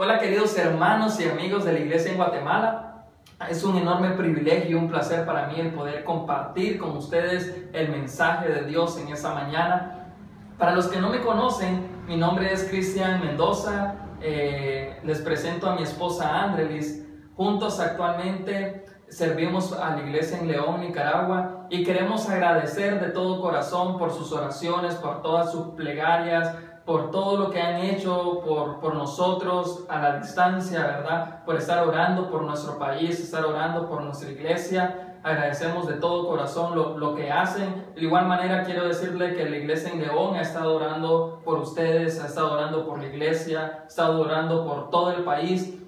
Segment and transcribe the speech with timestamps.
[0.00, 3.06] Hola queridos hermanos y amigos de la iglesia en Guatemala.
[3.50, 7.88] Es un enorme privilegio y un placer para mí el poder compartir con ustedes el
[7.88, 10.14] mensaje de Dios en esta mañana.
[10.56, 13.96] Para los que no me conocen, mi nombre es Cristian Mendoza.
[14.20, 17.04] Eh, les presento a mi esposa Andrelis.
[17.34, 23.98] Juntos actualmente servimos a la iglesia en León, Nicaragua, y queremos agradecer de todo corazón
[23.98, 26.54] por sus oraciones, por todas sus plegarias,
[26.88, 31.44] por todo lo que han hecho por, por, nosotros a la distancia, ¿verdad?
[31.44, 35.18] Por estar orando por nuestro país, estar orando por nuestra iglesia.
[35.22, 37.84] Agradecemos de todo corazón lo, lo, que hacen.
[37.94, 42.22] De igual manera quiero decirle que la iglesia en León ha estado orando por ustedes,
[42.22, 45.78] ha estado orando por la iglesia, ha estado orando por todo el país.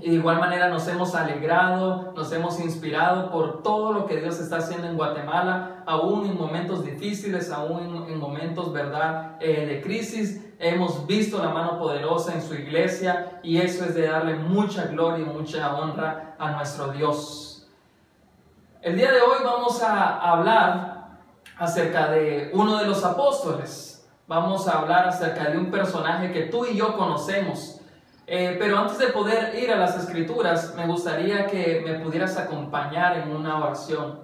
[0.00, 4.38] Y de igual manera nos hemos alegrado, nos hemos inspirado por todo lo que Dios
[4.38, 10.44] está haciendo en Guatemala, aún en momentos difíciles, aún en, momentos, ¿verdad?, eh, de crisis.
[10.60, 15.26] Hemos visto la mano poderosa en su iglesia y eso es de darle mucha gloria
[15.26, 17.68] y mucha honra a nuestro Dios.
[18.80, 21.18] El día de hoy vamos a hablar
[21.58, 24.08] acerca de uno de los apóstoles.
[24.28, 27.77] Vamos a hablar acerca de un personaje que tú y yo conocemos
[28.30, 33.16] eh, pero antes de poder ir a las escrituras, me gustaría que me pudieras acompañar
[33.16, 34.20] en una oración.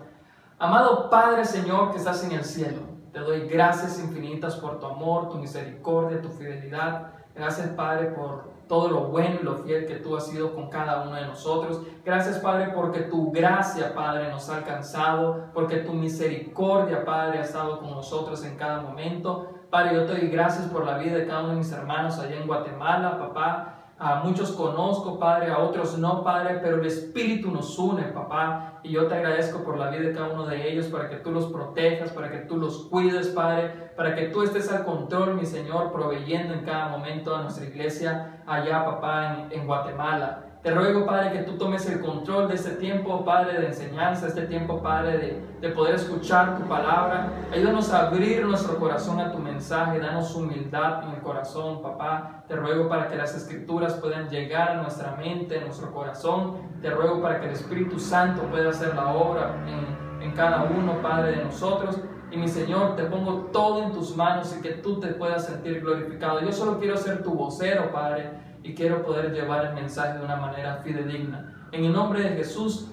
[0.58, 2.82] Amado Padre Señor que estás en el cielo,
[3.14, 7.12] te doy gracias infinitas por tu amor, tu misericordia, tu fidelidad.
[7.34, 11.00] Gracias Padre por todo lo bueno y lo fiel que tú has sido con cada
[11.04, 11.80] uno de nosotros.
[12.04, 17.80] Gracias Padre porque tu gracia Padre nos ha alcanzado, porque tu misericordia Padre ha estado
[17.80, 19.48] con nosotros en cada momento.
[19.70, 22.36] Padre, yo te doy gracias por la vida de cada uno de mis hermanos allá
[22.36, 23.73] en Guatemala, papá.
[23.96, 28.80] A muchos conozco, Padre, a otros no, Padre, pero el Espíritu nos une, papá.
[28.82, 31.30] Y yo te agradezco por la vida de cada uno de ellos, para que tú
[31.30, 35.46] los protejas, para que tú los cuides, Padre, para que tú estés al control, mi
[35.46, 40.53] Señor, proveyendo en cada momento a nuestra iglesia allá, papá, en, Guatemala.
[40.64, 44.46] Te ruego, Padre, que tú tomes el control de este tiempo, Padre, de enseñanza, este
[44.46, 47.34] tiempo, Padre, de, de, poder escuchar tu palabra.
[47.52, 52.44] Ayúdanos a abrir nuestro corazón a tu mensaje, danos humildad en el corazón, papá.
[52.48, 56.56] Te ruego para que las escrituras puedan llegar a nuestra mente, a nuestro corazón.
[56.80, 61.02] Te ruego para que el Espíritu Santo pueda hacer la obra en, en cada uno,
[61.02, 62.00] Padre, de nosotros.
[62.30, 65.82] Y mi Señor, te pongo todo en tus manos y que tú te puedas sentir
[65.82, 66.40] glorificado.
[66.40, 70.36] Yo solo quiero ser tu vocero, Padre y quiero poder llevar el mensaje de una
[70.36, 71.68] manera fidedigna.
[71.70, 72.88] En el nombre de Jesús,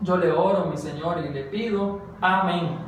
[0.00, 2.78] yo le oro, mi Señor, y le pido, amén.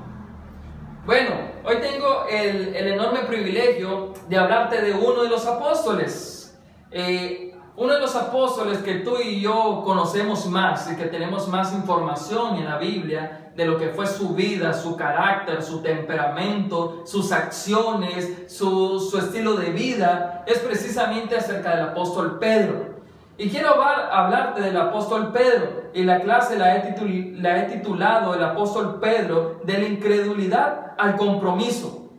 [1.05, 1.31] Bueno,
[1.63, 6.59] hoy tengo el, el enorme privilegio de hablarte de uno de los apóstoles.
[6.91, 11.75] Eh, uno de los apóstoles que tú y yo conocemos más y que tenemos más
[11.75, 17.33] información en la Biblia de lo que fue su vida, su carácter, su temperamento, sus
[17.33, 22.97] acciones, su, su estilo de vida, es precisamente acerca del apóstol Pedro.
[23.39, 25.85] Y quiero hablar, hablarte del apóstol Pedro.
[25.95, 31.17] Y la clase la he, la he titulado El apóstol Pedro de la incredulidad al
[31.17, 32.11] compromiso.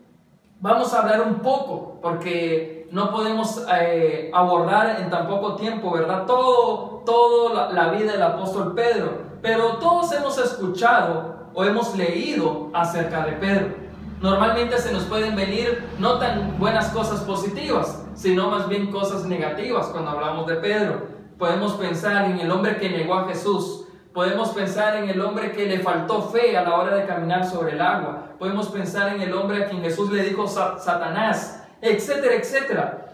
[0.59, 6.25] Vamos a hablar un poco, porque no podemos eh, abordar en tan poco tiempo, ¿verdad?
[6.25, 9.27] Todo, toda la vida del apóstol Pedro.
[9.47, 13.75] Pero todos hemos escuchado o hemos leído acerca de Pedro.
[14.19, 19.88] Normalmente se nos pueden venir no tan buenas cosas positivas, sino más bien cosas negativas
[19.88, 21.07] cuando hablamos de Pedro.
[21.38, 25.68] Podemos pensar en el hombre que negó a Jesús, Podemos pensar en el hombre que
[25.68, 28.31] le faltó fe a la hora de caminar sobre el agua.
[28.40, 33.06] Podemos pensar en el hombre a quien Jesús le dijo Satanás, etcétera, etcétera.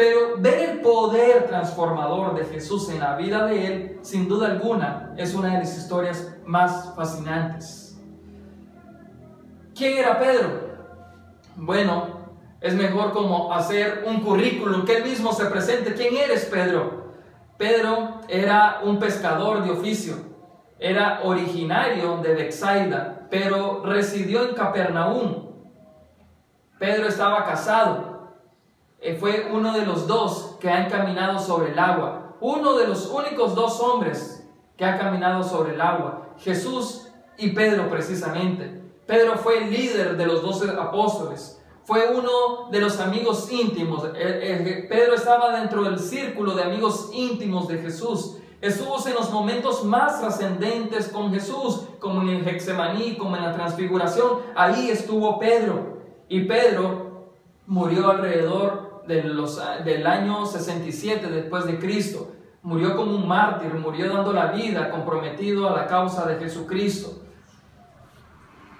[0.00, 5.12] Pero ver el poder transformador de Jesús en la vida de él, sin duda alguna,
[5.18, 8.00] es una de las historias más fascinantes.
[9.74, 10.70] ¿Quién era Pedro?
[11.54, 12.30] Bueno,
[12.62, 15.92] es mejor como hacer un currículum, que él mismo se presente.
[15.92, 17.12] ¿Quién eres, Pedro?
[17.58, 20.14] Pedro era un pescador de oficio,
[20.78, 25.50] era originario de Bexaida, pero residió en Capernaum.
[26.78, 28.09] Pedro estaba casado,
[29.18, 33.54] fue uno de los dos que han caminado sobre el agua, uno de los únicos
[33.54, 38.80] dos hombres que ha caminado sobre el agua, Jesús y Pedro precisamente.
[39.06, 44.04] Pedro fue el líder de los doce apóstoles, fue uno de los amigos íntimos.
[44.04, 48.36] Eh, eh, Pedro estaba dentro del círculo de amigos íntimos de Jesús.
[48.60, 53.54] Estuvo en los momentos más trascendentes con Jesús, como en el Hexemaní, como en la
[53.54, 54.40] transfiguración.
[54.54, 55.98] Ahí estuvo Pedro.
[56.28, 57.32] Y Pedro
[57.66, 58.89] murió alrededor
[59.24, 62.32] los, del año 67 después de Cristo.
[62.62, 67.22] Murió como un mártir, murió dando la vida comprometido a la causa de Jesucristo.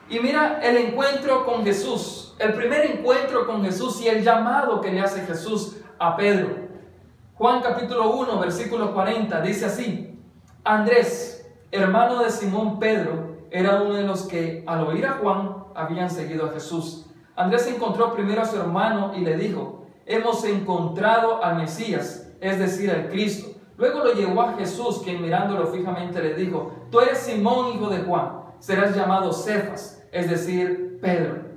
[0.08, 4.90] Y mira el encuentro con Jesús, el primer encuentro con Jesús y el llamado que
[4.90, 6.68] le hace Jesús a Pedro.
[7.34, 10.20] Juan capítulo 1, versículo 40 dice así,
[10.64, 16.10] Andrés, hermano de Simón Pedro, era uno de los que al oír a Juan habían
[16.10, 17.06] seguido a Jesús.
[17.36, 22.90] Andrés encontró primero a su hermano y le dijo, hemos encontrado al Mesías, es decir,
[22.90, 23.50] al Cristo.
[23.76, 28.02] Luego lo llevó a Jesús, quien mirándolo fijamente le dijo, tú eres Simón, hijo de
[28.02, 31.50] Juan, serás llamado Cefas, es decir, Pedro.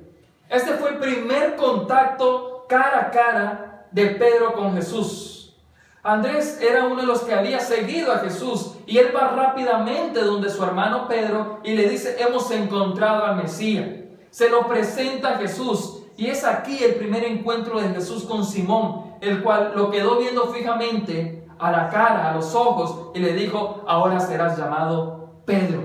[0.49, 5.55] Este fue el primer contacto cara a cara de Pedro con Jesús.
[6.01, 10.49] Andrés era uno de los que había seguido a Jesús y él va rápidamente donde
[10.49, 13.87] su hermano Pedro y le dice, hemos encontrado al Mesías.
[14.29, 19.15] Se lo presenta a Jesús y es aquí el primer encuentro de Jesús con Simón,
[19.21, 23.83] el cual lo quedó viendo fijamente a la cara, a los ojos y le dijo,
[23.87, 25.81] ahora serás llamado Pedro.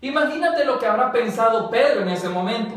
[0.00, 2.74] Imagínate lo que habrá pensado Pedro en ese momento.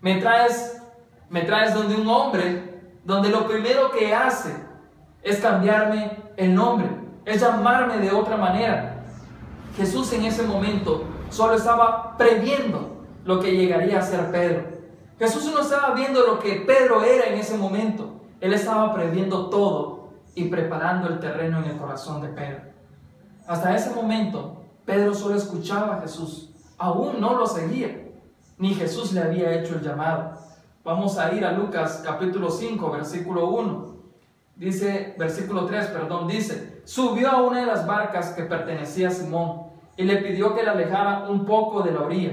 [0.00, 0.82] Me traes,
[1.30, 4.54] me traes donde un hombre, donde lo primero que hace
[5.22, 6.88] es cambiarme el nombre,
[7.24, 9.04] es llamarme de otra manera.
[9.76, 14.75] Jesús en ese momento solo estaba previendo lo que llegaría a ser Pedro.
[15.18, 18.20] Jesús no estaba viendo lo que Pedro era en ese momento.
[18.40, 22.60] Él estaba previendo todo y preparando el terreno en el corazón de Pedro.
[23.46, 26.46] Hasta ese momento, Pedro solo escuchaba a Jesús
[26.78, 28.08] aún no lo seguía,
[28.58, 30.32] ni Jesús le había hecho el llamado.
[30.84, 33.96] Vamos a ir a Lucas capítulo 5, versículo 1.
[34.56, 39.66] Dice, versículo 3, perdón, dice, subió a una de las barcas que pertenecía a Simón
[39.96, 42.32] y le pidió que la alejara un poco de la orilla.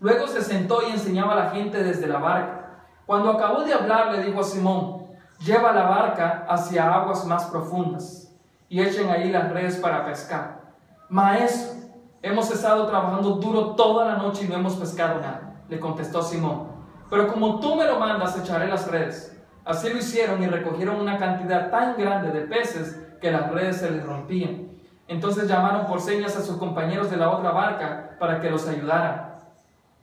[0.00, 2.84] Luego se sentó y enseñaba a la gente desde la barca.
[3.06, 5.06] Cuando acabó de hablar, le dijo a Simón,
[5.40, 8.32] lleva la barca hacia aguas más profundas
[8.68, 10.60] y echen ahí las redes para pescar.
[11.08, 11.78] Maestro,
[12.20, 16.66] Hemos estado trabajando duro toda la noche y no hemos pescado nada, le contestó Simón.
[17.08, 19.40] Pero como tú me lo mandas, echaré las redes.
[19.64, 23.92] Así lo hicieron y recogieron una cantidad tan grande de peces que las redes se
[23.92, 24.68] les rompían.
[25.06, 29.37] Entonces llamaron por señas a sus compañeros de la otra barca para que los ayudaran.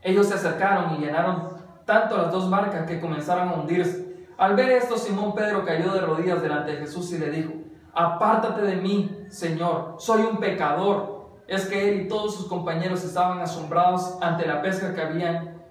[0.05, 1.49] Ellos se acercaron y llenaron
[1.83, 4.27] tanto las dos barcas que comenzaron a hundirse.
[4.37, 7.51] Al ver esto, Simón Pedro cayó de rodillas delante de Jesús y le dijo,
[7.93, 11.15] Apártate de mí, Señor, soy un pecador
[11.47, 15.61] es que él y todos sus compañeros estaban asombrados ante la pesca que habían,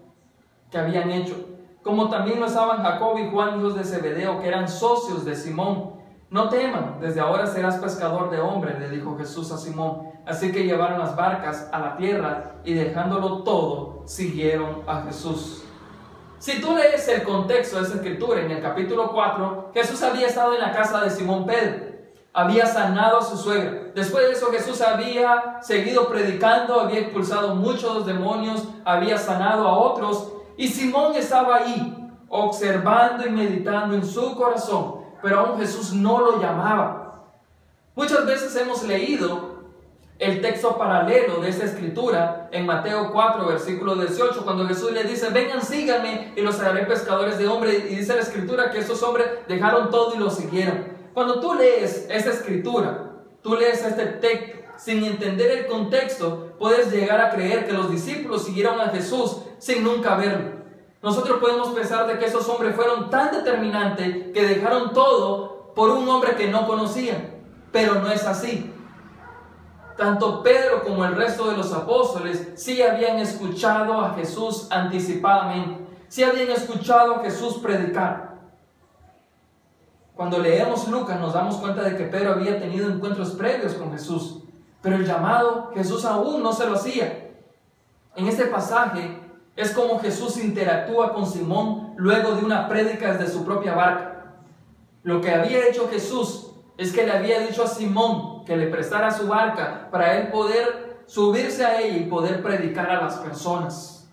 [0.71, 1.35] que habían hecho,
[1.83, 5.95] como también lo estaban Jacob y Juan, hijos de Zebedeo, que eran socios de Simón.
[6.35, 10.11] No teman, desde ahora serás pescador de hombres, le dijo Jesús a Simón.
[10.27, 15.63] Así que llevaron las barcas a la tierra y dejándolo todo, siguieron a Jesús.
[16.41, 20.55] Si tú lees el contexto de esa escritura en el capítulo 4, Jesús había estado
[20.55, 21.95] en la casa de Simón Pedro
[22.37, 23.93] había sanado a su suegra.
[23.95, 30.33] Después de eso Jesús había seguido predicando, había expulsado muchos demonios, había sanado a otros
[30.57, 36.39] y Simón estaba ahí observando y meditando en su corazón, pero aún Jesús no lo
[36.39, 37.25] llamaba.
[37.97, 39.55] Muchas veces hemos leído
[40.19, 45.31] el texto paralelo de esta escritura en Mateo 4, versículo 18, cuando Jesús le dice,
[45.31, 47.91] vengan, síganme y los haré pescadores de hombres.
[47.91, 50.93] Y dice la escritura que esos hombres dejaron todo y lo siguieron.
[51.15, 57.21] Cuando tú lees esta escritura, tú lees este texto sin entender el contexto, puedes llegar
[57.23, 60.64] a creer que los discípulos siguieron a Jesús sin nunca verlo.
[61.05, 66.09] Nosotros podemos pensar de que esos hombres fueron tan determinantes que dejaron todo por un
[66.09, 68.73] hombre que no conocían, pero no es así.
[69.99, 76.25] Tanto Pedro como el resto de los apóstoles sí habían escuchado a Jesús anticipadamente, sí
[76.25, 78.39] habían escuchado a Jesús predicar.
[80.17, 84.39] Cuando leemos Lucas nos damos cuenta de que Pedro había tenido encuentros previos con Jesús,
[84.81, 87.31] pero el llamado Jesús aún no se lo hacía.
[88.17, 89.24] En este pasaje
[89.57, 94.35] es como Jesús interactúa con Simón luego de una prédica desde su propia barca.
[95.03, 99.11] Lo que había hecho Jesús es que le había dicho a Simón que le prestara
[99.11, 104.09] su barca para él poder subirse a ella y poder predicar a las personas.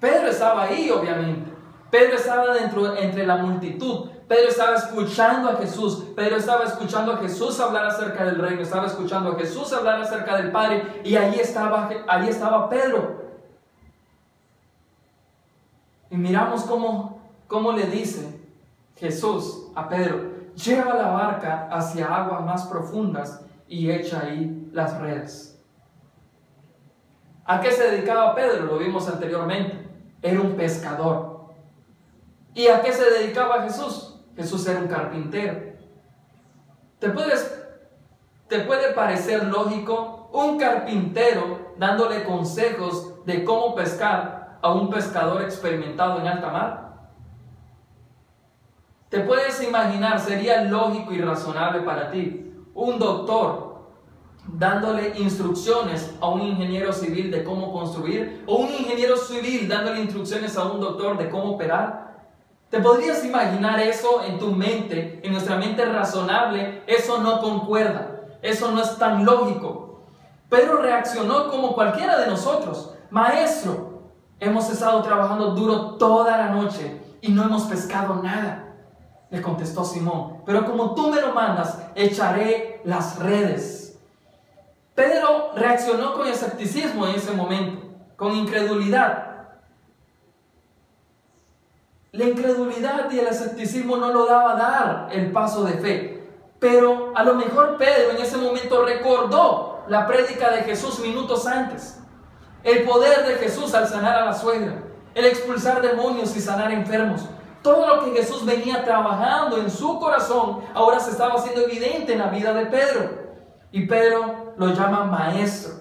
[0.00, 1.50] Pedro estaba ahí, obviamente.
[1.90, 7.18] Pedro estaba dentro entre la multitud, Pedro estaba escuchando a Jesús, Pedro estaba escuchando a
[7.18, 11.38] Jesús hablar acerca del reino, estaba escuchando a Jesús hablar acerca del Padre y ahí
[11.38, 13.23] estaba, ahí estaba Pedro.
[16.14, 17.18] Y miramos cómo,
[17.48, 18.40] cómo le dice
[18.94, 25.60] Jesús a Pedro, lleva la barca hacia aguas más profundas y echa ahí las redes.
[27.44, 28.66] ¿A qué se dedicaba Pedro?
[28.66, 29.88] Lo vimos anteriormente.
[30.22, 31.46] Era un pescador.
[32.54, 34.14] ¿Y a qué se dedicaba Jesús?
[34.36, 35.74] Jesús era un carpintero.
[37.00, 37.60] ¿Te, puedes,
[38.46, 46.18] ¿Te puede parecer lógico un carpintero dándole consejos de cómo pescar a un pescador experimentado
[46.18, 47.10] en alta mar?
[49.10, 53.74] Te puedes imaginar, sería lógico y razonable para ti, un doctor
[54.46, 60.56] dándole instrucciones a un ingeniero civil de cómo construir o un ingeniero civil dándole instrucciones
[60.56, 62.14] a un doctor de cómo operar.
[62.70, 66.82] ¿Te podrías imaginar eso en tu mente, en nuestra mente razonable?
[66.86, 70.06] Eso no concuerda, eso no es tan lógico.
[70.48, 72.94] Pedro reaccionó como cualquiera de nosotros.
[73.10, 73.93] Maestro,
[74.44, 78.74] hemos estado trabajando duro toda la noche y no hemos pescado nada.
[79.30, 83.98] Le contestó Simón, pero como tú me lo mandas, echaré las redes.
[84.94, 87.82] Pedro reaccionó con escepticismo en ese momento,
[88.16, 89.34] con incredulidad.
[92.12, 96.28] La incredulidad y el escepticismo no lo daba dar el paso de fe.
[96.60, 102.03] Pero a lo mejor Pedro en ese momento recordó la prédica de Jesús minutos antes.
[102.64, 104.82] El poder de Jesús al sanar a la suegra.
[105.14, 107.28] El expulsar demonios y sanar enfermos.
[107.62, 112.18] Todo lo que Jesús venía trabajando en su corazón ahora se estaba haciendo evidente en
[112.18, 113.24] la vida de Pedro.
[113.70, 115.74] Y Pedro lo llama maestro.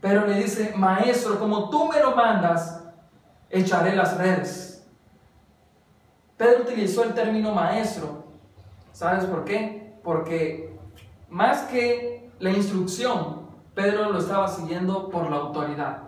[0.00, 2.82] Pero le dice, maestro, como tú me lo mandas,
[3.48, 4.86] echaré las redes.
[6.36, 8.24] Pedro utilizó el término maestro.
[8.92, 9.98] ¿Sabes por qué?
[10.02, 10.76] Porque
[11.28, 13.49] más que la instrucción,
[13.80, 16.02] Pedro lo estaba siguiendo por la autoridad.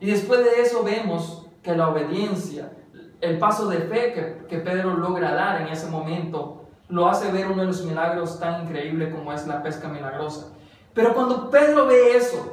[0.00, 2.72] Y después de eso vemos que la obediencia,
[3.20, 7.62] el paso de fe que, Pedro logra dar en ese momento lo hace ver uno
[7.62, 10.48] de los milagros tan increíble como es la pesca milagrosa.
[10.92, 12.52] Pero cuando Pedro ve eso,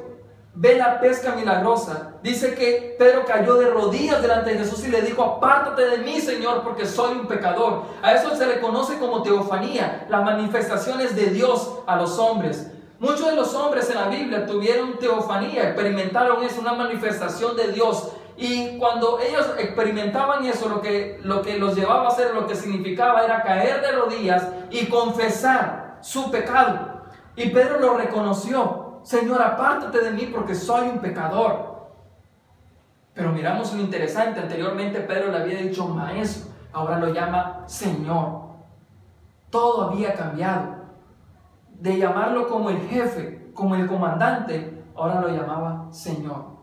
[0.54, 5.02] ve la pesca milagrosa, dice que Pedro cayó de rodillas delante de Jesús y le
[5.02, 7.82] dijo, apártate de mí, Señor, porque soy un pecador.
[8.02, 12.70] A eso se le conoce como teofanía, las manifestaciones de Dios a los hombres.
[13.04, 18.12] Muchos de los hombres en la Biblia tuvieron teofanía, experimentaron eso, una manifestación de Dios
[18.34, 22.56] y cuando ellos experimentaban eso, lo que, lo que los llevaba a hacer, lo que
[22.56, 27.02] significaba era caer de rodillas y confesar su pecado.
[27.36, 29.00] Y Pedro lo reconoció.
[29.02, 31.90] Señor, apártate de mí porque soy un pecador.
[33.12, 34.40] Pero miramos lo interesante.
[34.40, 36.50] Anteriormente Pedro le había dicho maestro.
[36.72, 38.44] Ahora lo llama Señor.
[39.50, 40.83] Todo había cambiado.
[41.84, 46.54] De llamarlo como el jefe, como el comandante, ahora lo llamaba Señor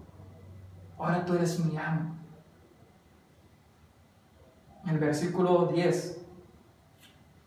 [1.01, 2.15] ahora tú eres mi amo.
[4.83, 6.21] En el versículo 10,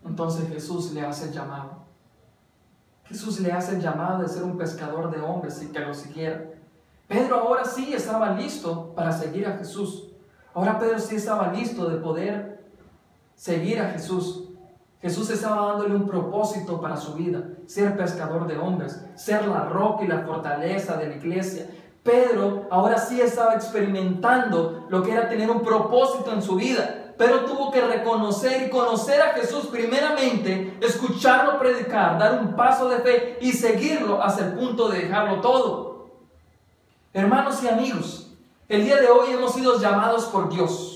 [0.05, 1.85] entonces Jesús le hace el llamado.
[3.05, 6.49] Jesús le hace el llamado de ser un pescador de hombres y que lo siguiera.
[7.07, 10.09] Pedro ahora sí estaba listo para seguir a Jesús.
[10.53, 12.65] Ahora Pedro sí estaba listo de poder
[13.35, 14.44] seguir a Jesús.
[15.05, 20.03] Jesús estaba dándole un propósito para su vida, ser pescador de hombres, ser la roca
[20.03, 21.67] y la fortaleza de la iglesia,
[22.01, 27.13] Pedro ahora sí estaba experimentando lo que era tener un propósito en su vida.
[27.19, 32.97] Pero tuvo que reconocer y conocer a Jesús primeramente, escucharlo predicar, dar un paso de
[32.97, 36.09] fe y seguirlo hasta el punto de dejarlo todo.
[37.13, 38.31] Hermanos y amigos,
[38.67, 40.94] el día de hoy hemos sido llamados por Dios.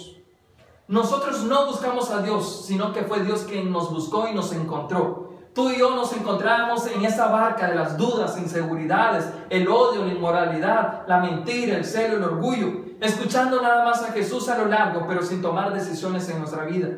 [0.89, 5.29] Nosotros no buscamos a Dios, sino que fue Dios quien nos buscó y nos encontró.
[5.53, 10.13] Tú y yo nos encontramos en esa barca de las dudas, inseguridades, el odio, la
[10.13, 15.05] inmoralidad, la mentira, el celo, el orgullo, escuchando nada más a Jesús a lo largo,
[15.07, 16.89] pero sin tomar decisiones en nuestra vida.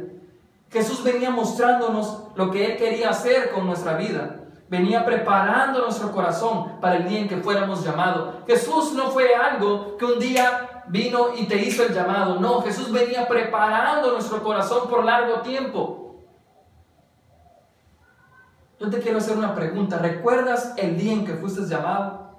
[0.69, 4.37] Jesús venía mostrándonos lo que Él quería hacer con nuestra vida.
[4.69, 8.35] Venía preparando nuestro corazón para el día en que fuéramos llamados.
[8.47, 12.39] Jesús no fue algo que un día vino y te hizo el llamado.
[12.39, 16.15] No, Jesús venía preparando nuestro corazón por largo tiempo.
[18.79, 19.99] Yo te quiero hacer una pregunta.
[19.99, 22.31] ¿Recuerdas el día en que fuiste llamado?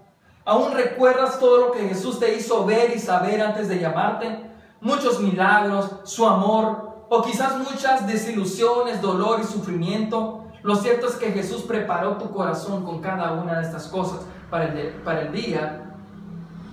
[0.44, 4.50] ¿Aún recuerdas todo lo que Jesús te hizo ver y saber antes de llamarte?
[4.80, 10.46] Muchos milagros, su amor, o quizás muchas desilusiones, dolor y sufrimiento.
[10.62, 14.64] Lo cierto es que Jesús preparó tu corazón con cada una de estas cosas para
[14.64, 15.94] el, para el día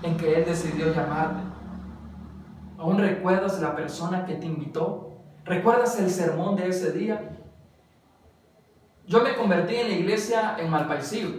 [0.01, 1.48] en que Él decidió llamarte.
[2.79, 5.11] ¿Aún recuerdas la persona que te invitó?
[5.43, 7.37] ¿Recuerdas el sermón de ese día?
[9.05, 11.29] Yo me convertí en la iglesia en Malpaisillo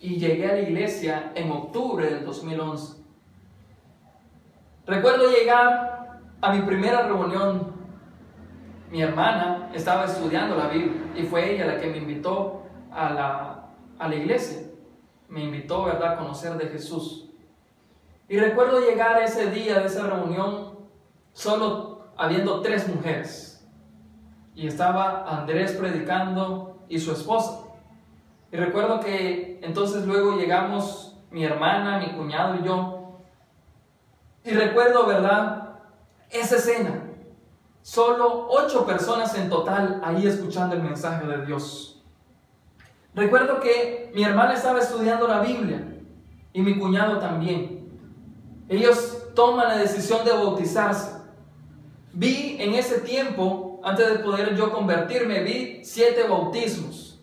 [0.00, 3.02] y llegué a la iglesia en octubre del 2011.
[4.86, 7.74] Recuerdo llegar a mi primera reunión.
[8.90, 13.68] Mi hermana estaba estudiando la Biblia y fue ella la que me invitó a la,
[13.98, 14.68] a la iglesia.
[15.28, 17.29] Me invitó, a conocer de Jesús.
[18.30, 20.78] Y recuerdo llegar ese día de esa reunión
[21.32, 23.68] solo habiendo tres mujeres
[24.54, 27.64] y estaba Andrés predicando y su esposa.
[28.52, 33.18] Y recuerdo que entonces luego llegamos mi hermana, mi cuñado y yo.
[34.44, 35.80] Y recuerdo, ¿verdad?
[36.30, 37.02] Esa escena.
[37.82, 42.00] Solo ocho personas en total ahí escuchando el mensaje de Dios.
[43.12, 45.82] Recuerdo que mi hermana estaba estudiando la Biblia
[46.52, 47.79] y mi cuñado también.
[48.70, 51.20] Ellos toman la decisión de bautizarse.
[52.12, 57.20] Vi en ese tiempo, antes de poder yo convertirme, vi siete bautismos.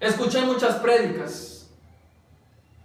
[0.00, 1.70] Escuché muchas prédicas.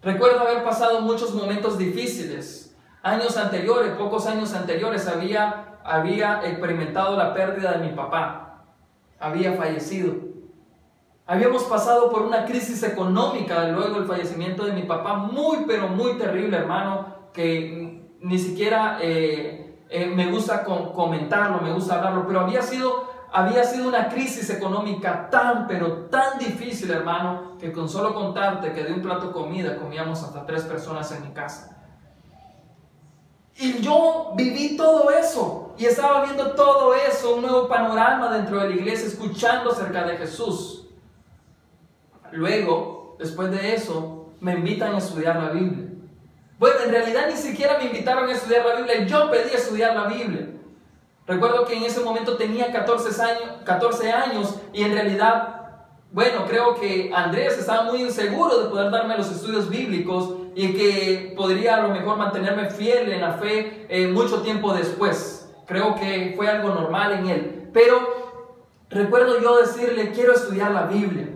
[0.04, 2.76] Recuerdo haber pasado muchos momentos difíciles.
[3.02, 8.66] Años anteriores, pocos años anteriores, había, había experimentado la pérdida de mi papá.
[9.22, 10.16] Había fallecido.
[11.26, 16.18] Habíamos pasado por una crisis económica luego del fallecimiento de mi papá, muy pero muy
[16.18, 22.62] terrible, hermano, que ni siquiera eh, eh, me gusta comentarlo, me gusta hablarlo, pero había
[22.62, 28.74] sido, había sido una crisis económica tan, pero tan difícil, hermano, que con solo contarte
[28.74, 31.78] que de un plato comida comíamos hasta tres personas en mi casa.
[33.58, 38.70] Y yo viví todo eso y estaba viendo todo eso, un nuevo panorama dentro de
[38.70, 40.88] la iglesia, escuchando acerca de Jesús.
[42.32, 45.95] Luego, después de eso, me invitan a estudiar la Biblia.
[46.58, 50.08] Bueno, en realidad ni siquiera me invitaron a estudiar la Biblia, yo pedí estudiar la
[50.08, 50.48] Biblia.
[51.28, 55.72] Recuerdo que en ese momento tenía 14 años, 14 años y en realidad,
[56.12, 61.34] bueno, creo que Andrés estaba muy inseguro de poder darme los estudios bíblicos y que
[61.36, 65.52] podría a lo mejor mantenerme fiel en la fe eh, mucho tiempo después.
[65.66, 67.70] Creo que fue algo normal en él.
[67.74, 67.98] Pero
[68.90, 71.28] recuerdo yo decirle, quiero estudiar la Biblia.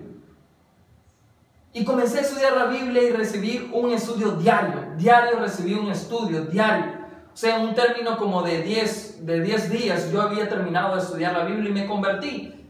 [1.71, 4.93] Y comencé a estudiar la Biblia y recibí un estudio diario.
[4.97, 6.99] Diario recibí un estudio, diario.
[7.31, 11.45] O sea, un término como de 10 de días yo había terminado de estudiar la
[11.45, 12.65] Biblia y me convertí.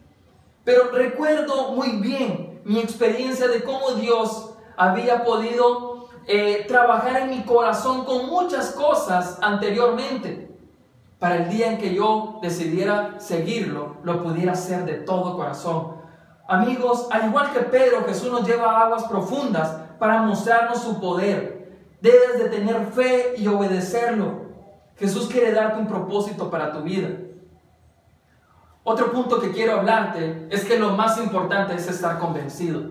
[0.63, 7.41] Pero recuerdo muy bien mi experiencia de cómo Dios había podido eh, trabajar en mi
[7.43, 10.51] corazón con muchas cosas anteriormente.
[11.17, 15.98] Para el día en que yo decidiera seguirlo, lo pudiera hacer de todo corazón.
[16.49, 21.77] Amigos, al igual que Pedro, Jesús nos lleva a aguas profundas para mostrarnos su poder.
[22.01, 24.49] Debes de tener fe y obedecerlo.
[24.97, 27.09] Jesús quiere darte un propósito para tu vida.
[28.83, 32.81] Otro punto que quiero hablarte es que lo más importante es estar convencido.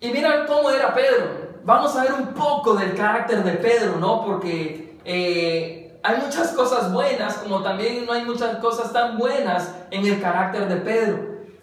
[0.00, 1.46] Y mira cómo era Pedro.
[1.64, 4.22] Vamos a ver un poco del carácter de Pedro, ¿no?
[4.22, 10.06] Porque eh, hay muchas cosas buenas, como también no hay muchas cosas tan buenas en
[10.06, 11.18] el carácter de Pedro.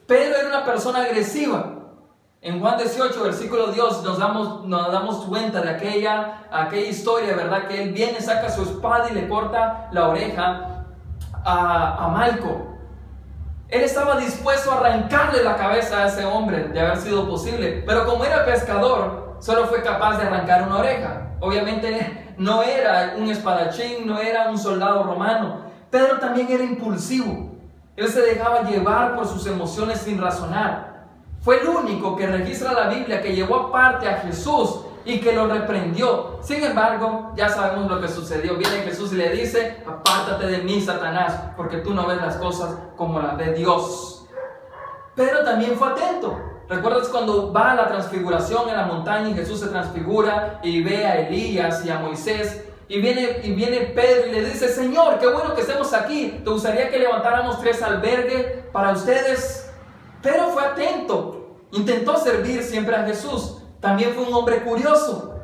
[0.05, 1.75] Pedro era una persona agresiva.
[2.41, 7.69] En Juan 18, versículo 2, nos damos, nos damos cuenta de aquella, aquella historia, ¿verdad?
[7.69, 10.87] Que él viene, saca su espada y le corta la oreja
[11.45, 12.75] a, a Malco.
[13.69, 17.81] Él estaba dispuesto a arrancarle la cabeza a ese hombre, de haber sido posible.
[17.87, 21.29] Pero como era pescador, solo fue capaz de arrancar una oreja.
[21.39, 25.63] Obviamente no era un espadachín, no era un soldado romano.
[25.89, 27.51] Pedro también era impulsivo.
[27.95, 31.07] Él se dejaba llevar por sus emociones sin razonar.
[31.41, 35.47] Fue el único que registra la Biblia que llevó aparte a Jesús y que lo
[35.47, 36.39] reprendió.
[36.41, 38.55] Sin embargo, ya sabemos lo que sucedió.
[38.55, 42.75] Viene Jesús y le dice, apártate de mí, Satanás, porque tú no ves las cosas
[42.95, 44.25] como las ve Dios.
[45.15, 46.52] Pero también fue atento.
[46.69, 51.05] ¿Recuerdas cuando va a la transfiguración en la montaña y Jesús se transfigura y ve
[51.05, 52.65] a Elías y a Moisés?
[52.87, 56.41] Y viene, y viene Pedro y le dice, Señor, qué bueno que estemos aquí.
[56.43, 59.71] ¿Te gustaría que levantáramos tres albergues para ustedes?
[60.21, 61.57] Pero fue atento.
[61.71, 63.57] Intentó servir siempre a Jesús.
[63.79, 65.35] También fue un hombre curioso.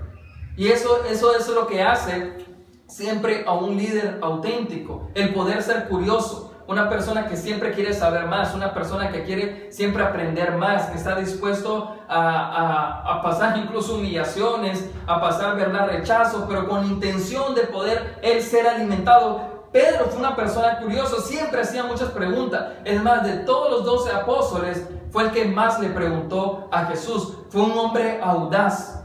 [0.56, 2.46] Y eso, eso, eso es lo que hace
[2.88, 5.10] siempre a un líder auténtico.
[5.16, 9.72] El poder ser curioso una persona que siempre quiere saber más, una persona que quiere
[9.72, 16.70] siempre aprender más, que está dispuesto a, pasar incluso humillaciones, a pasar, ¿verdad?, rechazos, pero
[16.70, 19.66] con intención de poder él ser alimentado.
[19.72, 22.74] Pedro fue una persona curiosa, siempre hacía muchas preguntas.
[22.86, 27.34] Es más, de todos los doce apóstoles, fue el que más le preguntó a Jesús.
[27.50, 29.04] Fue un hombre audaz.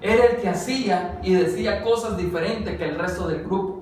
[0.00, 3.75] Era el que hacía y decía cosas diferentes que el resto del grupo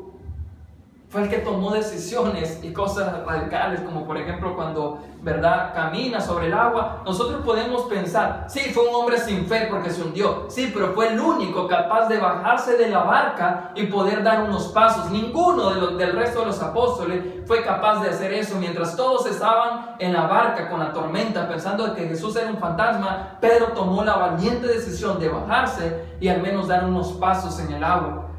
[1.15, 6.49] fue el que tomó decisiones y cosas radicales, como por ejemplo cuando, ¿verdad?, camina sobre
[6.49, 7.03] el agua.
[7.05, 11.13] Nosotros podemos pensar, sí, fue un hombre sin fe porque se hundió, sí, pero fue
[11.13, 15.09] el único capaz de bajarse de la barca y poder dar unos pasos.
[15.13, 18.57] Ninguno de del resto de los apóstoles fue capaz de hacer eso.
[18.59, 23.39] Mientras todos estaban en la barca con la tormenta pensando que Jesús era un fantasma,
[23.41, 27.85] Pedro tomó la valiente decisión de bajarse y al menos dar unos pasos en el
[27.85, 28.34] agua.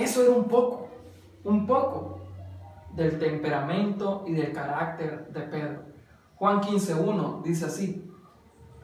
[0.00, 0.88] Eso era un poco,
[1.44, 2.20] un poco
[2.94, 5.82] del temperamento y del carácter de Pedro.
[6.36, 8.10] Juan 15.1 dice así,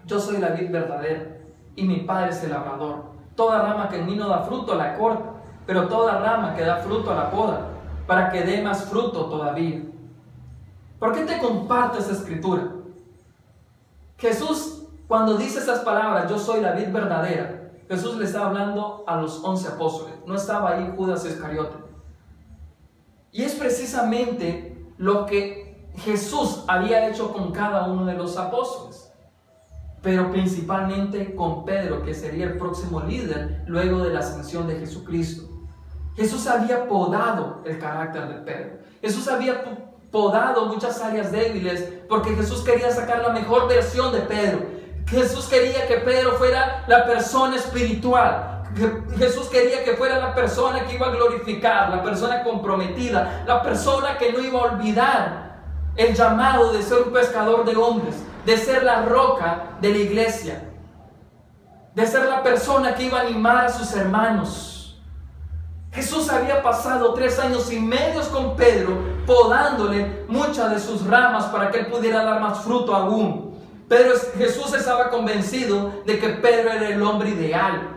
[0.04, 1.38] yo soy la vid verdadera
[1.74, 3.16] y mi padre es el labrador.
[3.34, 6.76] Toda rama que en mí no da fruto la corta pero toda rama que da
[6.76, 7.66] fruto la poda,
[8.06, 9.82] para que dé más fruto todavía.
[10.98, 12.68] ¿Por qué te comparto esta escritura?
[14.16, 19.20] Jesús, cuando dice estas palabras, yo soy la vid verdadera, Jesús le estaba hablando a
[19.20, 21.76] los once apóstoles, no estaba ahí Judas Iscariote.
[23.32, 29.12] Y es precisamente lo que Jesús había hecho con cada uno de los apóstoles,
[30.02, 35.48] pero principalmente con Pedro, que sería el próximo líder luego de la ascensión de Jesucristo.
[36.16, 38.78] Jesús había podado el carácter de Pedro.
[39.02, 39.62] Jesús había
[40.10, 44.75] podado muchas áreas débiles porque Jesús quería sacar la mejor versión de Pedro.
[45.08, 48.64] Jesús quería que Pedro fuera la persona espiritual.
[49.16, 54.18] Jesús quería que fuera la persona que iba a glorificar, la persona comprometida, la persona
[54.18, 55.46] que no iba a olvidar
[55.96, 60.70] el llamado de ser un pescador de hombres, de ser la roca de la iglesia,
[61.94, 65.00] de ser la persona que iba a animar a sus hermanos.
[65.92, 71.70] Jesús había pasado tres años y medio con Pedro, podándole muchas de sus ramas para
[71.70, 73.45] que él pudiera dar más fruto aún.
[73.88, 77.88] Pero Jesús estaba convencido de que Pedro era el hombre ideal.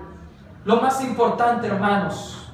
[0.63, 2.52] Lo más importante, hermanos,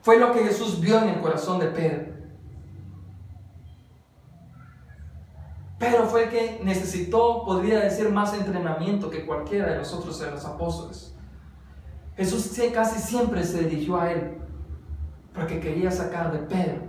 [0.00, 2.12] fue lo que Jesús vio en el corazón de Pedro.
[5.78, 10.30] Pedro fue el que necesitó, podría decir, más entrenamiento que cualquiera de los otros de
[10.30, 11.14] los apóstoles.
[12.16, 14.38] Jesús casi siempre se dirigió a él
[15.34, 16.82] porque quería sacar de Pedro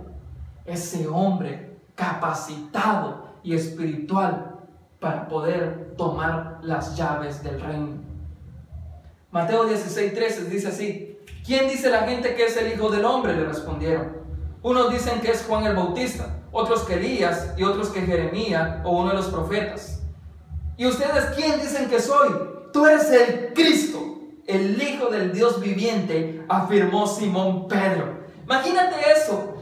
[0.64, 4.53] ese hombre capacitado y espiritual
[5.04, 7.98] para poder tomar las llaves del reino.
[9.30, 13.36] Mateo 16, 13 dice así, ¿quién dice la gente que es el Hijo del Hombre?
[13.36, 14.16] Le respondieron.
[14.62, 18.92] Unos dicen que es Juan el Bautista, otros que Elías y otros que Jeremías o
[18.92, 20.00] uno de los profetas.
[20.78, 22.30] ¿Y ustedes quién dicen que soy?
[22.72, 24.00] Tú eres el Cristo
[24.46, 28.24] el Hijo del Dios viviente, afirmó Simón Pedro.
[28.44, 29.53] Imagínate eso.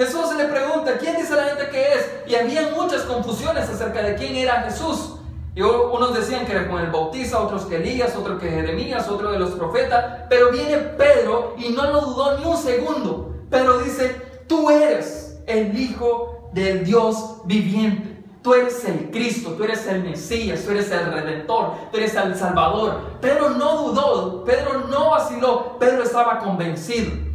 [0.00, 2.10] Jesús le pregunta, ¿quién dice la gente que es?
[2.26, 5.16] Y había muchas confusiones acerca de quién era Jesús.
[5.54, 9.30] Y unos decían que era Juan el Bautista, otros que Elías, otros que Jeremías, otro
[9.30, 10.22] de los profetas.
[10.30, 13.34] Pero viene Pedro y no lo dudó ni un segundo.
[13.50, 14.16] Pero dice,
[14.48, 18.24] tú eres el Hijo del Dios viviente.
[18.40, 22.34] Tú eres el Cristo, tú eres el Mesías, tú eres el Redentor, tú eres el
[22.34, 23.18] Salvador.
[23.20, 27.29] Pedro no dudó, Pedro no vaciló, Pedro estaba convencido.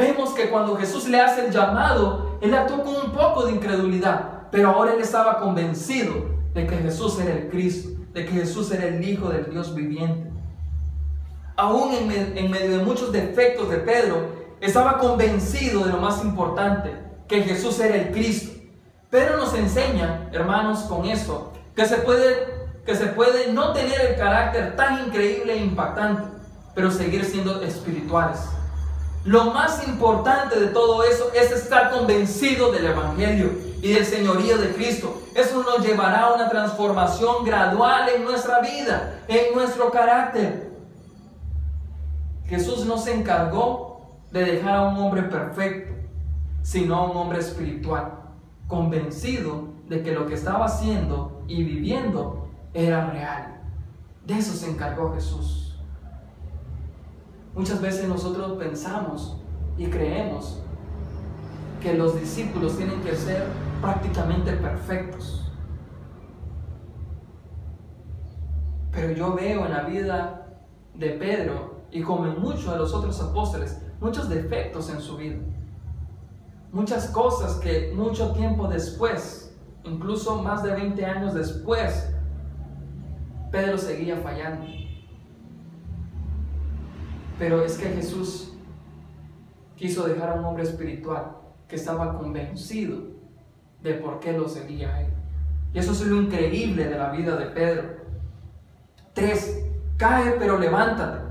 [0.00, 4.48] Vemos que cuando Jesús le hace el llamado, él actuó con un poco de incredulidad,
[4.50, 8.86] pero ahora él estaba convencido de que Jesús era el Cristo, de que Jesús era
[8.86, 10.30] el Hijo del Dios viviente.
[11.54, 14.30] Aún en, medio de muchos defectos de Pedro,
[14.62, 16.94] estaba convencido de lo más importante,
[17.28, 18.58] que Jesús era el Cristo.
[19.10, 24.16] Pero nos enseña, hermanos, con esto, que se puede, que se puede no tener el
[24.16, 26.22] carácter tan increíble e impactante,
[26.74, 28.40] pero seguir siendo espirituales.
[29.24, 33.50] Lo más importante de todo eso es estar convencido del Evangelio
[33.82, 35.22] y del señorío de Cristo.
[35.34, 40.70] Eso nos llevará a una transformación gradual en nuestra vida, en nuestro carácter.
[42.46, 45.94] Jesús no se encargó de dejar a un hombre perfecto,
[46.62, 48.12] sino un hombre espiritual,
[48.66, 53.60] convencido de que lo que estaba haciendo y viviendo era real.
[54.24, 55.69] De eso se encargó Jesús.
[57.54, 59.36] Muchas veces nosotros pensamos
[59.76, 60.60] y creemos
[61.82, 63.46] que los discípulos tienen que ser
[63.80, 65.50] prácticamente perfectos.
[68.92, 70.60] Pero yo veo en la vida
[70.94, 75.38] de Pedro y como en muchos de los otros apóstoles, muchos defectos en su vida
[76.72, 82.12] muchas cosas que mucho tiempo después, incluso más de 20 años después,
[83.50, 84.66] Pedro seguía fallando.
[87.40, 88.52] Pero es que Jesús
[89.74, 92.98] quiso dejar a un hombre espiritual que estaba convencido
[93.82, 95.08] de por qué lo seguía él.
[95.72, 97.96] Y eso es lo increíble de la vida de Pedro.
[99.14, 99.64] 3.
[99.96, 101.30] Cae pero levántate.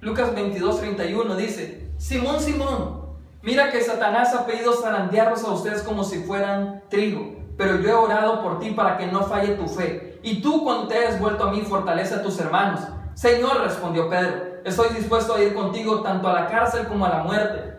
[0.00, 2.98] Lucas 22, 31 dice, Simón, Simón,
[3.40, 7.92] Mira que Satanás ha pedido zarandearlos a ustedes como si fueran trigo, pero yo he
[7.92, 10.18] orado por ti para que no falle tu fe.
[10.24, 12.80] Y tú cuando te hayas vuelto a mí, fortalece a tus hermanos.
[13.14, 17.22] Señor, respondió Pedro, estoy dispuesto a ir contigo tanto a la cárcel como a la
[17.22, 17.74] muerte.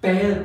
[0.00, 0.44] Pedro,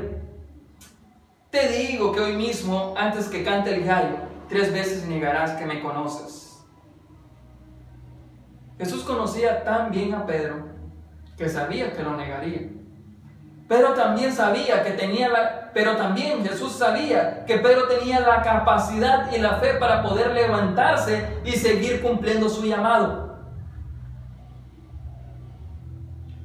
[1.49, 5.81] te digo que hoy mismo, antes que cante el gallo, tres veces negarás que me
[5.81, 6.63] conoces.
[8.77, 10.69] Jesús conocía tan bien a Pedro
[11.37, 12.69] que sabía que lo negaría.
[13.67, 19.31] Pero también sabía que tenía la, pero también Jesús sabía que Pedro tenía la capacidad
[19.31, 23.28] y la fe para poder levantarse y seguir cumpliendo su llamado.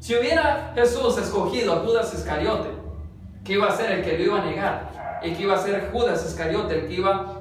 [0.04, 2.68] Si hubiera Jesús escogido a Judas Iscariote,
[3.42, 5.90] que iba a ser el que lo iba a negar, y que iba a ser
[5.92, 7.40] Judas Iscariote el que iba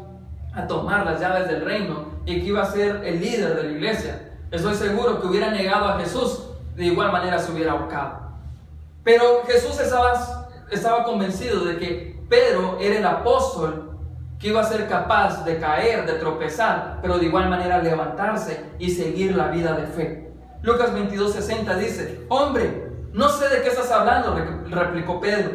[0.54, 3.70] a tomar las llaves del reino, y que iba a ser el líder de la
[3.70, 8.32] iglesia, estoy seguro que hubiera negado a Jesús, de igual manera se hubiera ahorcado.
[9.04, 14.00] Pero Jesús estaba, estaba convencido de que Pedro era el apóstol
[14.40, 18.90] que iba a ser capaz de caer, de tropezar, pero de igual manera levantarse y
[18.90, 20.33] seguir la vida de fe.
[20.64, 24.34] Lucas 22:60 dice, hombre, no sé de qué estás hablando,
[24.70, 25.52] replicó Pedro.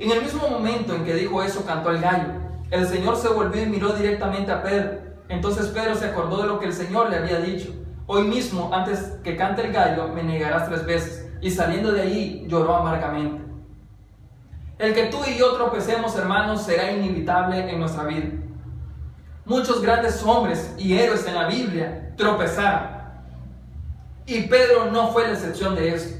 [0.00, 2.32] En el mismo momento en que dijo eso, cantó el gallo.
[2.72, 4.98] El Señor se volvió y miró directamente a Pedro.
[5.28, 7.72] Entonces Pedro se acordó de lo que el Señor le había dicho.
[8.06, 11.28] Hoy mismo, antes que cante el gallo, me negarás tres veces.
[11.40, 13.44] Y saliendo de ahí, lloró amargamente.
[14.78, 18.26] El que tú y yo tropecemos, hermanos, será inevitable en nuestra vida.
[19.44, 22.95] Muchos grandes hombres y héroes en la Biblia tropezaron.
[24.26, 26.14] Y Pedro no fue la excepción de eso.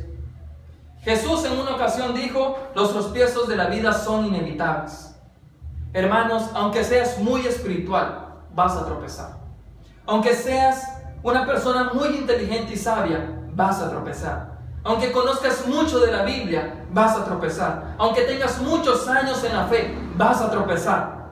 [1.03, 5.14] Jesús en una ocasión dijo, los tropiezos de la vida son inevitables.
[5.92, 9.37] Hermanos, aunque seas muy espiritual, vas a tropezar.
[10.05, 10.83] Aunque seas
[11.23, 14.57] una persona muy inteligente y sabia, vas a tropezar.
[14.85, 17.95] Aunque conozcas mucho de la Biblia, vas a tropezar.
[17.99, 21.31] Aunque tengas muchos años en la fe, vas a tropezar.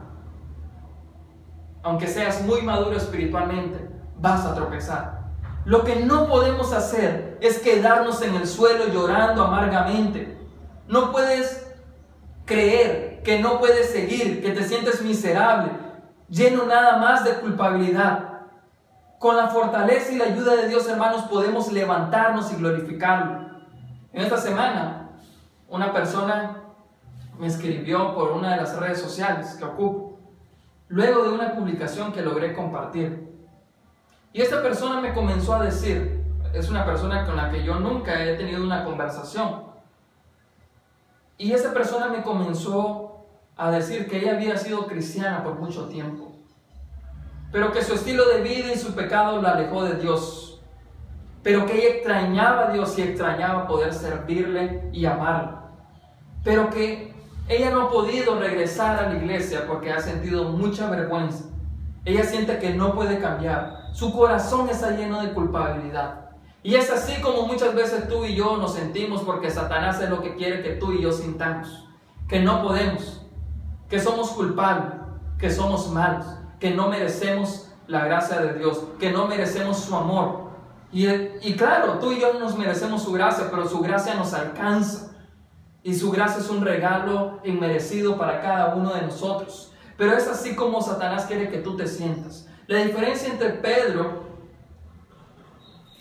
[1.82, 5.23] Aunque seas muy maduro espiritualmente, vas a tropezar.
[5.64, 10.38] Lo que no podemos hacer es quedarnos en el suelo llorando amargamente.
[10.88, 11.66] No puedes
[12.44, 15.72] creer que no puedes seguir, que te sientes miserable,
[16.28, 18.30] lleno nada más de culpabilidad.
[19.18, 23.48] Con la fortaleza y la ayuda de Dios, hermanos, podemos levantarnos y glorificarlo.
[24.12, 25.08] En esta semana,
[25.68, 26.62] una persona
[27.38, 30.18] me escribió por una de las redes sociales que ocupo,
[30.88, 33.33] luego de una publicación que logré compartir.
[34.34, 36.20] Y esta persona me comenzó a decir,
[36.52, 39.62] es una persona con la que yo nunca he tenido una conversación,
[41.38, 46.32] y esa persona me comenzó a decir que ella había sido cristiana por mucho tiempo,
[47.52, 50.60] pero que su estilo de vida y su pecado la alejó de Dios,
[51.44, 55.58] pero que ella extrañaba a Dios y extrañaba poder servirle y amarle,
[56.42, 57.14] pero que
[57.46, 61.44] ella no ha podido regresar a la iglesia porque ha sentido mucha vergüenza.
[62.04, 63.83] Ella siente que no puede cambiar.
[63.94, 66.30] Su corazón está lleno de culpabilidad.
[66.64, 70.20] Y es así como muchas veces tú y yo nos sentimos porque Satanás es lo
[70.20, 71.86] que quiere que tú y yo sintamos.
[72.26, 73.24] Que no podemos,
[73.88, 74.94] que somos culpables,
[75.38, 76.26] que somos malos,
[76.58, 80.50] que no merecemos la gracia de Dios, que no merecemos su amor.
[80.90, 85.12] Y, claro, tú y yo no nos merecemos su gracia, pero su gracia nos alcanza.
[85.84, 89.72] Y su gracia es un regalo inmerecido para cada uno de nosotros.
[89.96, 92.43] Pero es así como Satanás quiere que tú te sientas.
[92.66, 94.24] La diferencia entre Pedro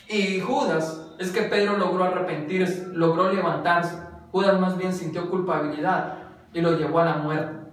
[0.08, 3.98] y Judas es que Pedro logró arrepentirse, logró levantarse.
[4.32, 6.20] Judas más bien sintió culpabilidad
[6.54, 7.64] y lo llevó a la muerte.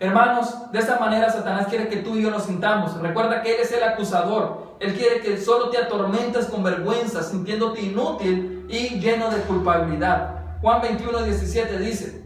[0.00, 2.96] Hermanos, de esta manera Satanás quiere que tú y yo nos sintamos.
[3.00, 4.76] Recuerda que Él es el acusador.
[4.78, 10.36] Él quiere que solo te atormentes con vergüenza, sintiéndote inútil y lleno de culpabilidad.
[10.62, 12.24] Juan 21, 17 dice,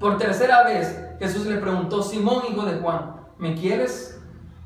[0.00, 4.17] por tercera vez Jesús le preguntó, Simón, hijo de Juan, ¿me quieres?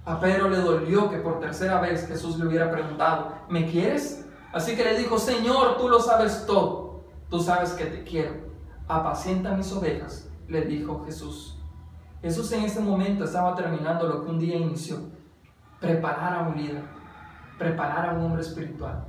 [0.05, 4.27] A Pedro le dolió que por tercera vez Jesús le hubiera preguntado, ¿me quieres?
[4.53, 8.35] Así que le dijo, Señor, tú lo sabes todo, tú sabes que te quiero.
[8.89, 11.57] Apacienta mis ovejas, le dijo Jesús.
[12.21, 14.99] Jesús en ese momento estaba terminando lo que un día inició.
[15.81, 16.83] Preparar a un líder,
[17.59, 19.05] preparar a un hombre espiritual,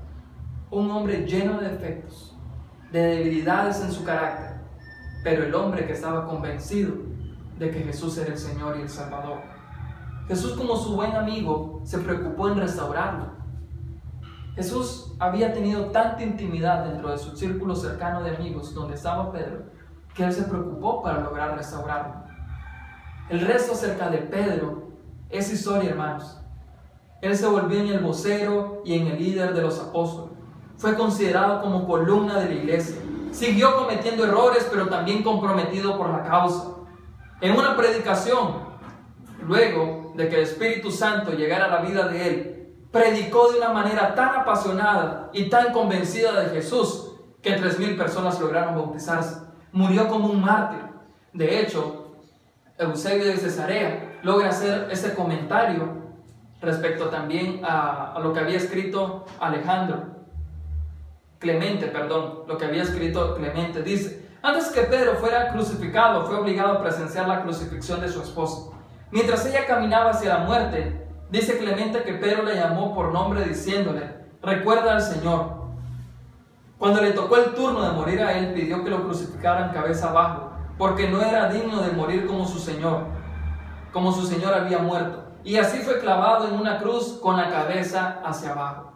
[0.69, 2.35] un hombre lleno de defectos,
[2.91, 4.61] de debilidades en su carácter,
[5.23, 6.93] pero el hombre que estaba convencido
[7.57, 9.52] de que Jesús era el Señor y el Salvador.
[10.27, 13.33] Jesús como su buen amigo se preocupó en restaurarlo.
[14.55, 19.63] Jesús había tenido tanta intimidad dentro de su círculo cercano de amigos donde estaba Pedro,
[20.13, 22.23] que él se preocupó para lograr restaurarlo.
[23.29, 24.89] El resto acerca de Pedro
[25.29, 26.39] es historia, hermanos.
[27.21, 30.37] Él se volvió en el vocero y en el líder de los apóstoles.
[30.77, 32.97] Fue considerado como columna de la iglesia.
[33.31, 36.75] Siguió cometiendo errores, pero también comprometido por la causa.
[37.41, 38.72] En una predicación,
[39.45, 42.53] luego de que el Espíritu Santo llegara a la vida de él,
[42.91, 48.39] predicó de una manera tan apasionada y tan convencida de Jesús que tres mil personas
[48.39, 49.41] lograron bautizarse.
[49.71, 50.81] Murió como un mártir.
[51.33, 52.15] De hecho,
[52.77, 56.03] Eusebio de Cesarea logra hacer ese comentario
[56.61, 60.13] respecto también a, lo que había escrito Alejandro.
[61.39, 63.83] Clemente, perdón, lo que había escrito Clemente.
[63.83, 68.71] Dice, antes que Pedro fuera crucificado, fue obligado a presenciar la crucifixión de su esposa.
[69.13, 74.09] Mientras ella caminaba hacia la muerte, dice Clemente que Pedro le llamó por nombre diciéndole,
[74.41, 75.53] recuerda al Señor.
[76.79, 80.53] Cuando le tocó el turno de morir a él, pidió que lo crucificaran cabeza abajo,
[80.79, 83.05] porque no era digno de morir como su Señor,
[83.91, 85.25] como su Señor había muerto.
[85.43, 88.93] Y así fue clavado en una cruz con la cabeza hacia abajo.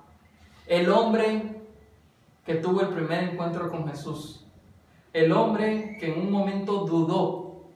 [0.65, 1.61] El hombre
[2.43, 4.47] que tuvo el primer encuentro con Jesús,
[5.13, 7.69] el hombre que en un momento dudó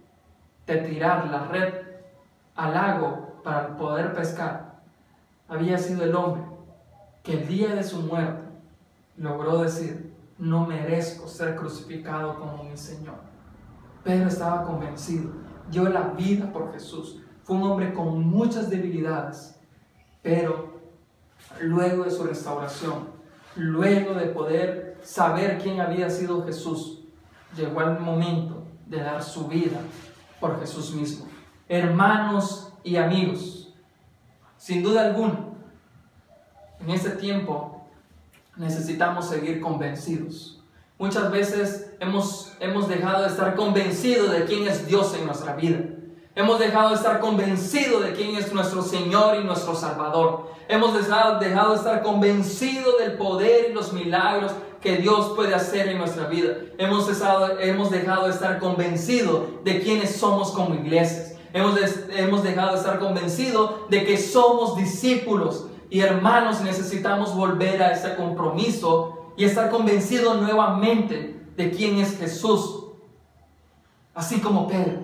[0.65, 1.80] de tirar la red
[2.61, 4.81] al lago para poder pescar,
[5.47, 6.43] había sido el hombre
[7.23, 8.43] que el día de su muerte
[9.17, 13.15] logró decir, no merezco ser crucificado como mi Señor.
[14.03, 15.31] Pedro estaba convencido,
[15.71, 17.19] dio la vida por Jesús.
[17.43, 19.55] Fue un hombre con muchas debilidades,
[20.21, 20.79] pero
[21.61, 23.07] luego de su restauración,
[23.55, 27.03] luego de poder saber quién había sido Jesús,
[27.55, 29.79] llegó el momento de dar su vida
[30.39, 31.30] por Jesús mismo.
[31.71, 33.73] Hermanos y amigos,
[34.57, 35.39] sin duda alguna,
[36.81, 37.87] en este tiempo
[38.57, 40.61] necesitamos seguir convencidos.
[40.99, 45.79] Muchas veces hemos, hemos dejado de estar convencidos de quién es Dios en nuestra vida.
[46.35, 50.51] Hemos dejado de estar convencidos de quién es nuestro Señor y nuestro Salvador.
[50.67, 55.87] Hemos dejado, dejado de estar convencidos del poder y los milagros que Dios puede hacer
[55.87, 56.53] en nuestra vida.
[56.77, 57.09] Hemos,
[57.61, 61.30] hemos dejado de estar convencidos de quiénes somos como iglesias.
[61.53, 67.91] Hemos, hemos dejado de estar convencidos de que somos discípulos y hermanos, necesitamos volver a
[67.91, 72.85] ese compromiso y estar convencidos nuevamente de quién es Jesús.
[74.15, 75.01] Así como Pedro.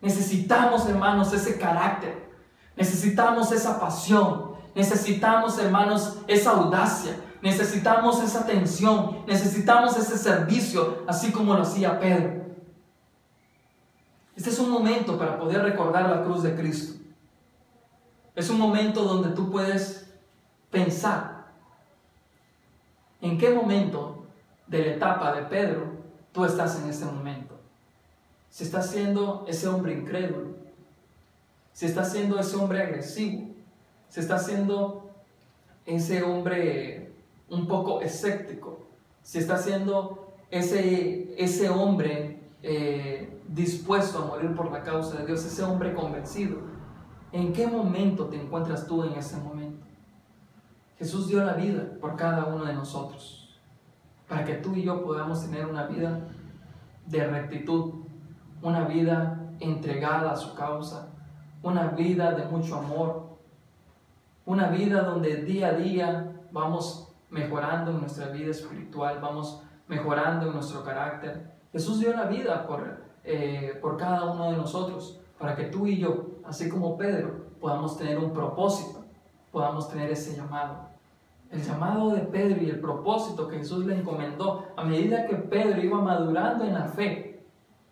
[0.00, 2.30] Necesitamos, hermanos, ese carácter.
[2.76, 4.52] Necesitamos esa pasión.
[4.74, 7.20] Necesitamos, hermanos, esa audacia.
[7.42, 9.18] Necesitamos esa atención.
[9.26, 12.47] Necesitamos ese servicio, así como lo hacía Pedro.
[14.38, 17.02] Este es un momento para poder recordar la cruz de Cristo.
[18.36, 20.08] Es un momento donde tú puedes
[20.70, 21.48] pensar
[23.20, 24.26] en qué momento
[24.68, 25.86] de la etapa de Pedro
[26.30, 27.58] tú estás en este momento.
[28.48, 30.50] Si estás siendo ese hombre incrédulo,
[31.72, 33.48] si estás siendo ese hombre agresivo,
[34.08, 35.10] si estás siendo
[35.84, 37.10] ese hombre
[37.50, 38.86] un poco escéptico,
[39.20, 45.44] si estás siendo ese, ese hombre eh, dispuesto a morir por la causa de Dios,
[45.44, 46.58] ese hombre convencido,
[47.30, 49.86] ¿En qué momento te encuentras tú en ese momento?
[50.98, 53.60] Jesús dio la vida por cada uno de nosotros,
[54.26, 56.20] para que tú y yo podamos tener una vida
[57.06, 58.06] de rectitud,
[58.62, 61.10] una vida entregada a su causa,
[61.62, 63.36] una vida de mucho amor,
[64.46, 70.54] una vida donde día a día vamos mejorando en nuestra vida espiritual, vamos mejorando en
[70.54, 71.57] nuestro carácter.
[71.72, 75.98] Jesús dio la vida por, eh, por cada uno de nosotros, para que tú y
[75.98, 79.04] yo así como Pedro, podamos tener un propósito,
[79.52, 80.88] podamos tener ese llamado.
[81.50, 85.82] El llamado de Pedro y el propósito que Jesús le encomendó, a medida que Pedro
[85.82, 87.44] iba madurando en la fe,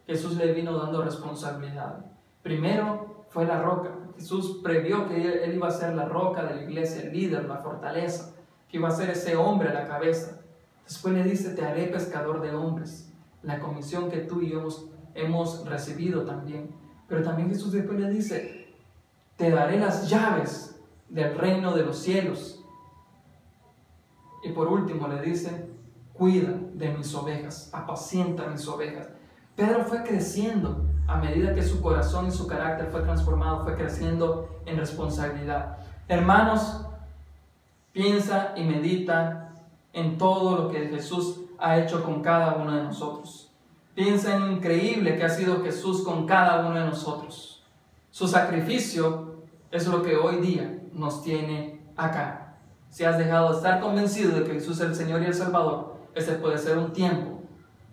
[0.07, 2.05] Jesús le vino dando responsabilidad.
[2.43, 3.91] Primero fue la roca.
[4.17, 7.59] Jesús previó que él iba a ser la roca de la iglesia, el líder, la
[7.59, 8.35] fortaleza,
[8.69, 10.41] que iba a ser ese hombre a la cabeza.
[10.85, 13.06] Después le dice, te haré pescador de hombres.
[13.47, 16.69] La comisión que tú y yo hemos, hemos recibido también.
[17.09, 18.75] Pero también Jesús después le dice,
[19.37, 20.77] te daré las llaves
[21.09, 22.61] del reino de los cielos.
[24.43, 25.69] Y por último le dice,
[26.13, 29.09] cuida de mis ovejas, apacienta mis ovejas.
[29.55, 34.61] Pedro fue creciendo a medida que su corazón y su carácter fue transformado, fue creciendo
[34.67, 35.79] en responsabilidad.
[36.09, 36.85] Hermanos,
[37.93, 39.55] piensa y medita
[39.93, 43.51] en todo lo que Jesús ha hecho con cada uno de nosotros.
[43.95, 47.65] Piensa en lo increíble que ha sido Jesús con cada uno de nosotros.
[48.11, 49.37] Su sacrificio
[49.71, 52.57] es lo que hoy día nos tiene acá.
[52.91, 55.97] Si has dejado de estar convencido de que Jesús es el Señor y el Salvador,
[56.15, 57.43] ese puede ser un tiempo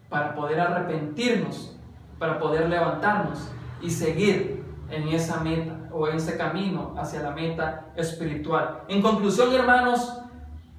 [0.10, 1.76] para poder arrepentirnos,
[2.20, 3.50] para poder levantarnos
[3.82, 8.84] y seguir en esa meta o en ese camino hacia la meta espiritual.
[8.88, 10.22] En conclusión, hermanos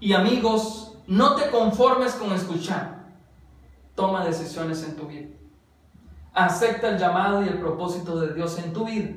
[0.01, 2.95] y amigos, no te conformes con escuchar
[3.95, 5.29] Toma decisiones en tu vida.
[6.33, 9.11] Acepta el llamado y el propósito de Dios en tu vida.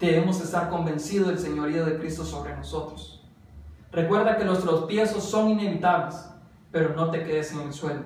[0.00, 3.24] Debemos estar convencidos del señorío de Cristo sobre nosotros.
[3.92, 6.28] Recuerda que nuestros piezos son inevitables,
[6.72, 8.02] pero no te quedes en el suelo.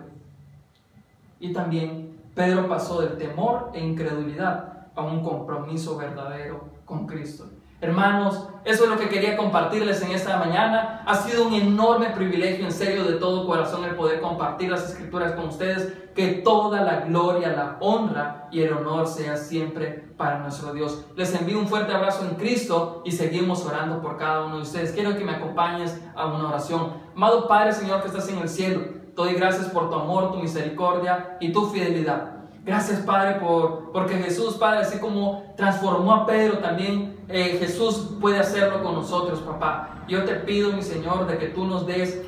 [1.41, 7.49] Y también Pedro pasó del temor e incredulidad a un compromiso verdadero con Cristo.
[7.83, 11.03] Hermanos, eso es lo que quería compartirles en esta mañana.
[11.07, 15.33] Ha sido un enorme privilegio, en serio, de todo corazón, el poder compartir las escrituras
[15.33, 15.97] con ustedes.
[16.15, 21.07] Que toda la gloria, la honra y el honor sea siempre para nuestro Dios.
[21.17, 24.93] Les envío un fuerte abrazo en Cristo y seguimos orando por cada uno de ustedes.
[24.93, 26.93] Quiero que me acompañes a una oración.
[27.17, 30.39] Amado Padre, Señor, que estás en el cielo, te doy gracias por tu amor, tu
[30.39, 32.41] misericordia y tu fidelidad.
[32.65, 38.39] Gracias, Padre, por, porque Jesús, Padre, así como transformó a Pedro, también eh, Jesús puede
[38.39, 40.05] hacerlo con nosotros, papá.
[40.09, 42.23] Yo te pido, mi Señor, de que tú nos des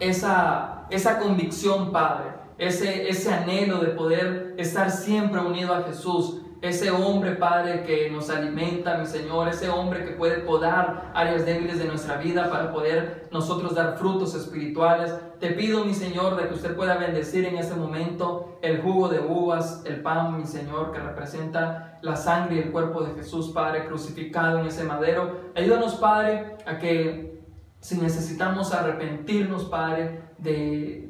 [0.00, 6.90] esa, esa convicción, Padre, ese, ese anhelo de poder estar siempre unido a Jesús, ese
[6.90, 11.86] hombre, Padre, que nos alimenta, mi Señor, ese hombre que puede podar áreas débiles de
[11.86, 15.14] nuestra vida para poder nosotros dar frutos espirituales.
[15.38, 19.20] Te pido, mi Señor, de que usted pueda bendecir en este momento el jugo de
[19.20, 23.86] uvas, el pan, mi Señor, que representa la sangre y el cuerpo de Jesús, Padre,
[23.86, 25.50] crucificado en ese madero.
[25.54, 27.42] Ayúdanos, Padre, a que
[27.80, 31.05] si necesitamos arrepentirnos, Padre, de,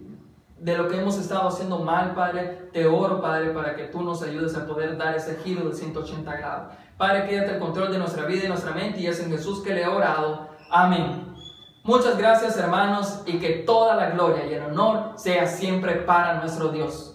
[0.58, 4.22] de lo que hemos estado haciendo mal, Padre, te oro, Padre, para que tú nos
[4.22, 6.72] ayudes a poder dar ese giro de 180 grados.
[6.96, 9.74] Padre, quédate el control de nuestra vida y nuestra mente y es en Jesús que
[9.74, 10.48] le he orado.
[10.70, 11.34] Amén.
[11.84, 16.70] Muchas gracias, hermanos, y que toda la gloria y el honor sea siempre para nuestro
[16.70, 17.05] Dios.